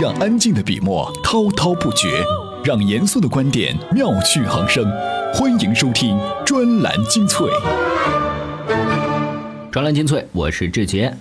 [0.00, 2.22] 让安静的笔墨滔滔不绝，
[2.62, 4.88] 让严肃的观点妙趣横生。
[5.34, 7.48] 欢迎收听专栏精粹。
[9.72, 11.12] 专栏精粹，我是志杰。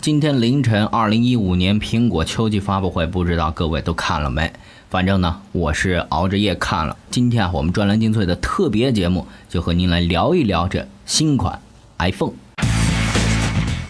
[0.00, 4.50] 今天凌晨，二零一五年苹果秋季发布会，不知道各位都看了没？
[4.88, 6.96] 反正呢，我是熬着夜看了。
[7.10, 11.60] 今天啊，我们专栏精粹的特别节目，就和您来聊一聊这新款
[11.98, 12.32] iPhone。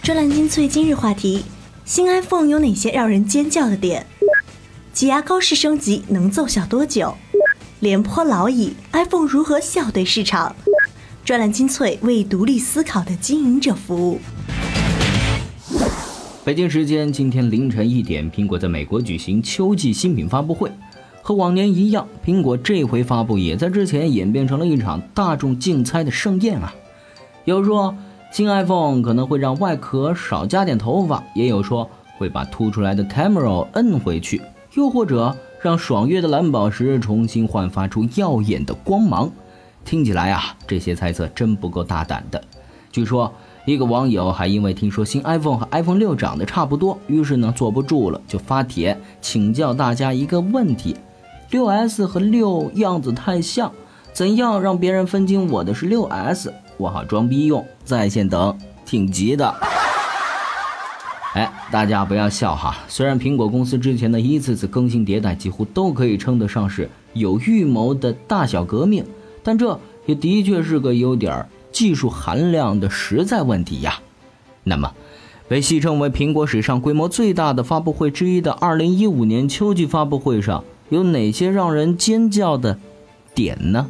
[0.01, 1.45] 专栏精粹今日话题：
[1.85, 4.05] 新 iPhone 有哪些让人尖叫的点？
[4.93, 7.11] 挤压高式升级能奏效多久？
[7.79, 10.55] 廉颇老矣，iPhone 如何笑对市场？
[11.25, 14.19] 专栏精粹为独立思考的经营者服务。
[16.45, 20.71] 北京时间今天凌晨一点，苹果在美国举行秋季新品发布会。
[21.23, 26.71] 和往年一样，苹果这回发布也在之前演变成了一场大众竞猜的盛宴啊！
[27.45, 27.95] 有说
[28.31, 34.41] 新 iPhone 可能会让外壳少加点头发，也有说会把凸出来的 camera 摁回去，
[34.75, 39.31] 又或者让爽约的蓝宝石重新焕发出耀眼的光芒。
[39.85, 42.41] 听起来啊，这些猜测真不够大胆的。
[42.91, 43.33] 据说
[43.65, 50.95] 一个网友还因为听说新 iPhone 和 iPhone 六长得差不多，于是呢坐不住了，就发帖请教大家一个问题。
[51.51, 53.71] 六 S 和六样子太像，
[54.11, 56.53] 怎样让别人分清我的是六 S？
[56.77, 57.65] 我好装逼用。
[57.83, 59.53] 在线等，挺急的。
[61.33, 62.77] 哎，大家不要笑哈。
[62.87, 69.03] 虽然苹果公司之前的一次次更新迭代几乎都可以称得上是有预谋的大小革命，
[69.41, 73.99] 但这也的确是个有点技术含量的实在问题呀。
[74.63, 74.93] 那么，
[75.47, 80.63] 被戏称为苹果史上规模最大的发布会之一的2015年秋季发布会上。
[80.89, 82.77] 有哪些让人尖叫的
[83.33, 83.89] 点呢？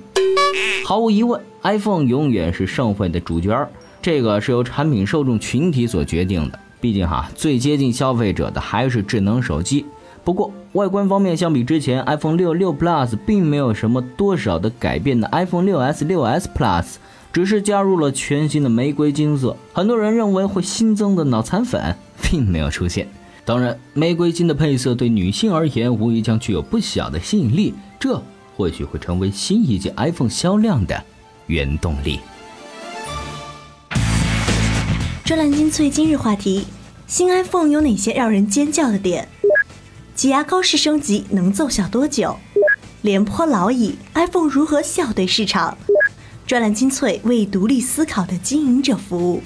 [0.85, 3.67] 毫无疑问，iPhone 永远是盛会的主角。
[4.01, 6.59] 这个是由产品受众群体所决定的。
[6.83, 9.85] 毕竟哈，最接近消费者的还是智能手机。
[10.21, 16.95] 不过外观方面，相比之前 iPhone 六、六 Plus 并没有什么多少的改变的 iPhone 六 S、六 S Plus，
[17.31, 19.55] 只是加入了全新的玫瑰金色。
[19.71, 23.07] 很多人认为会新增的脑残粉并没有出现。
[23.45, 27.73] 当然，玫瑰金的配色对女性而言，无疑将具有不小的吸引力。
[27.97, 28.21] 这
[28.57, 31.01] 或许会成为新一届 iPhone 销量的
[31.47, 32.19] 原动力。
[35.25, 36.65] 专栏精粹今日话题：
[37.07, 39.25] 新 iPhone 有哪些让人尖叫的点？
[40.13, 42.35] 挤压高式升级能奏效多久？
[43.03, 45.77] 廉颇老矣，iPhone 如何笑对市场？
[46.45, 49.41] 专栏精粹为独立思考的经营者服务。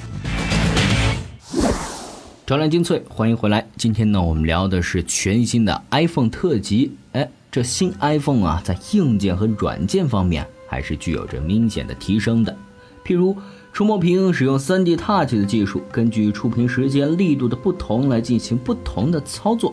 [2.44, 3.64] 专栏精粹，欢迎回来。
[3.78, 6.98] 今天呢，我们聊的是全新的 iPhone 特辑。
[7.12, 12.58] 哎，这新 iPhone 啊，在硬件和软件方面还是具有着明显的提升的。
[13.06, 13.38] 譬如，
[13.78, 19.72] 触摸屏使用 3D Touch 的技术，根据触屏时间、力度的不同来进行不同的操作。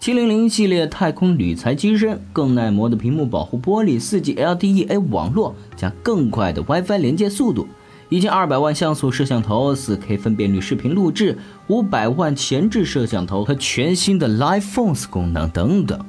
[0.00, 7.68] 700系列太空铝材机身，更耐磨的屏幕保护玻璃，4G LTE-A 网络加更快的 WiFi 连接速度。
[8.08, 16.00] 一千二百万像素摄像头、四 K 分辨率视频录制、五百万前置摄像头和全新的 Live Phones 功能等等，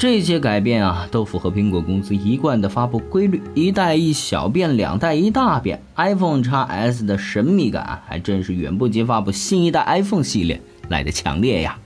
[0.00, 5.82] 这些改变啊，都符合苹果公司一贯的发布规律：一代一小变，两代一大变。
[5.94, 11.78] iPhone X S 的神秘感还真是远不及发布新一代 iPhone 系列来的强烈呀。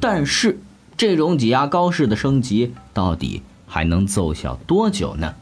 [0.00, 0.58] 但是，
[0.96, 5.32] 这种挤压高式的升级到底还能奏效多久呢？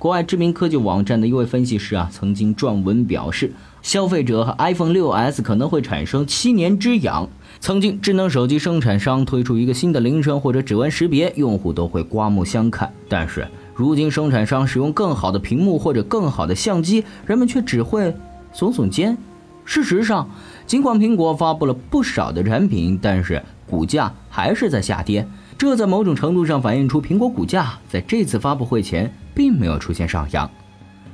[0.00, 3.52] 国外知名科技网站的一位分析师啊，曾经撰文表示，
[3.82, 7.28] 消费者和 iPhone 6s 可能会产生七年之痒。
[7.60, 12.92] 曾经智能手机生产商推出一个新的铃声或者指纹识别，用户都会刮目相看。
[13.08, 18.14] 但是如今生产商使用更好的屏幕或者更好的相机，人们却只会
[18.54, 19.16] 耸耸肩。
[19.64, 20.30] 事实上，
[20.64, 25.26] 尽管苹果发布了不少的产品，但是股价还是在下跌。
[25.58, 30.48] 这在某种程度上反映出苹果股价在这次发布会前并没有出现上扬，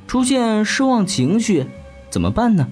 [0.07, 1.65] 出现失望情绪，
[2.11, 2.69] 怎么办呢？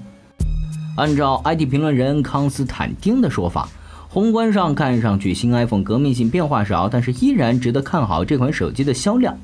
[1.00, 3.66] 按照 IT 评论人康斯坦丁的说法，
[4.08, 9.38] 宏观上看上去新 iPhone 革命性变化少，但是依然值得看好这款手机的销量。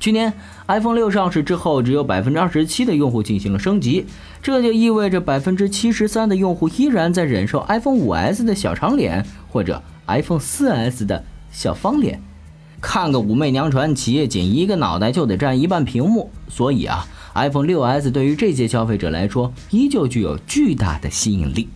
[0.00, 0.32] 去年
[0.66, 4.06] iPhone 六上市之后，只有百分之二十七的用户进行了升级，
[4.42, 11.22] 这就意味着百分之七十三的用户依然在忍受 iPhone 五 S 的小长脸或者 iPhone 四 S 的。
[11.52, 12.18] 小方脸，
[12.80, 21.68] 看个武媚娘传奇，仅一个脑袋就得占一半屏幕，所以啊，iPhone 6s 对于这些消费者来说，依旧具有巨大的吸引力。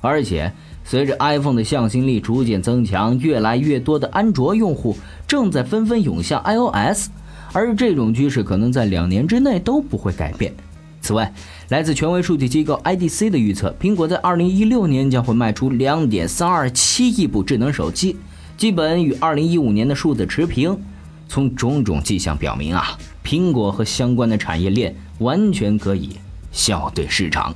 [0.00, 0.52] 而且，
[0.84, 4.96] 随着 iPhone 的向心力逐渐增强，越来越多的安卓用户
[5.26, 7.08] 正在纷纷涌向 iOS，
[7.52, 10.52] 而这种趋势可能在两年之内都不会改变。
[11.00, 11.32] 此外，
[11.68, 18.16] 来自权威数据机构 IDC 的预测，苹果在2016年将会卖出2.327亿部智能手机。
[18.56, 20.78] 基本与2015年的数字持平。
[21.28, 26.10] 从种种迹象表明啊，苹果和相关的产业链完全可以
[26.52, 27.54] 笑对市场，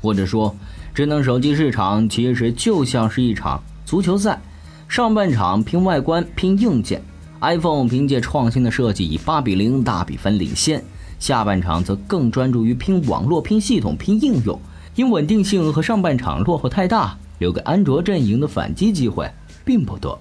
[0.00, 0.54] 或者说，
[0.94, 4.40] 智能手机市场其实就像是一场足球赛，
[4.88, 7.02] 上半场拼外观、拼硬件
[7.40, 10.80] ，iPhone 凭借创新的设计以八比零大比分领先；
[11.18, 14.60] 下半场则更专注于拼网络、拼系统、拼应用，
[14.94, 19.28] 因稳定性和上半场落后太大，留给安卓阵营的反击机会
[19.64, 20.20] 并不多。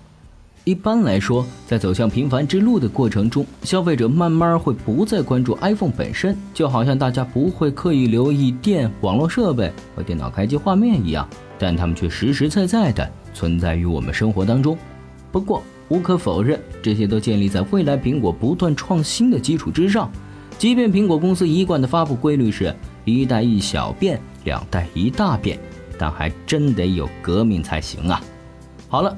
[0.65, 11.27] 一般来说，在走向平凡之路的过程中，消费者慢慢会不再关注 iPhone 本身，就好像大家不会刻意留意电、网络设备和电脑开机画面一样，
[11.57, 14.77] 但它们却实实在在的存在于我们生活当中。
[15.31, 20.11] 不过，无可否认，这些都建立在未来苹果不断创新的基础之上。
[20.59, 25.57] 即便苹果公司一贯的发布规律是一代一小变，两代一大变，
[25.97, 28.21] 但还真得有革命才行啊！
[28.87, 29.17] 好了。